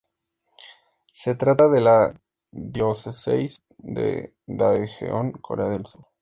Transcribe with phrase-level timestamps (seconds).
[1.11, 2.19] Se trata de la
[2.49, 6.07] diócesis de Daejeon, Corea del Sur.